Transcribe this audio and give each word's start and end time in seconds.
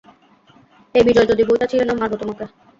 এই 0.95 1.03
বিজয়, 1.07 1.29
যদি 1.31 1.43
বইটা 1.45 1.65
ছিড়ে 1.71 1.85
না, 1.85 1.93
মারবো 1.93 2.15
তোমাকে। 2.21 2.43